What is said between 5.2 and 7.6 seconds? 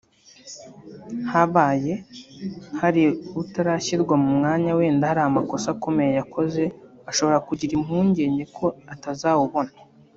amakosa akomeye yakoze ashobora